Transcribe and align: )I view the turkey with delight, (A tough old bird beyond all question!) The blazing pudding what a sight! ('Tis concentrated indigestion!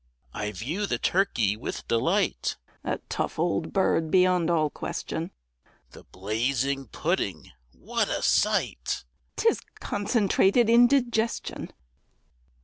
)I 0.33 0.51
view 0.51 0.87
the 0.87 0.97
turkey 0.97 1.55
with 1.55 1.87
delight, 1.87 2.57
(A 2.83 2.97
tough 3.07 3.37
old 3.37 3.71
bird 3.71 4.09
beyond 4.09 4.49
all 4.49 4.71
question!) 4.71 5.29
The 5.91 6.05
blazing 6.05 6.87
pudding 6.87 7.51
what 7.71 8.09
a 8.09 8.23
sight! 8.23 9.05
('Tis 9.35 9.59
concentrated 9.79 10.71
indigestion! 10.71 11.71